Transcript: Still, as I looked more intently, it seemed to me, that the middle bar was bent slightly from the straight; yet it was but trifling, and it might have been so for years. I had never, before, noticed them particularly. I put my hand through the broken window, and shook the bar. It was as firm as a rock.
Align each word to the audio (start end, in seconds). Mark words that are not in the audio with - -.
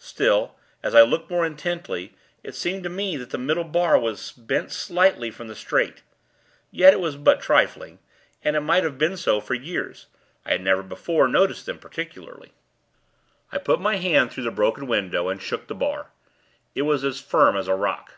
Still, 0.00 0.54
as 0.82 0.94
I 0.94 1.02
looked 1.02 1.28
more 1.30 1.44
intently, 1.44 2.14
it 2.42 2.54
seemed 2.54 2.84
to 2.84 2.88
me, 2.88 3.18
that 3.18 3.28
the 3.28 3.36
middle 3.36 3.64
bar 3.64 3.98
was 3.98 4.32
bent 4.32 4.72
slightly 4.72 5.30
from 5.30 5.46
the 5.46 5.54
straight; 5.54 6.00
yet 6.70 6.94
it 6.94 7.00
was 7.00 7.16
but 7.16 7.42
trifling, 7.42 7.98
and 8.42 8.56
it 8.56 8.60
might 8.60 8.82
have 8.82 8.96
been 8.96 9.18
so 9.18 9.42
for 9.42 9.52
years. 9.52 10.06
I 10.46 10.52
had 10.52 10.62
never, 10.62 10.82
before, 10.82 11.28
noticed 11.28 11.66
them 11.66 11.78
particularly. 11.78 12.54
I 13.52 13.58
put 13.58 13.78
my 13.78 13.96
hand 13.96 14.32
through 14.32 14.44
the 14.44 14.50
broken 14.50 14.86
window, 14.86 15.28
and 15.28 15.42
shook 15.42 15.66
the 15.66 15.74
bar. 15.74 16.12
It 16.74 16.86
was 16.88 17.04
as 17.04 17.20
firm 17.20 17.54
as 17.54 17.68
a 17.68 17.74
rock. 17.74 18.14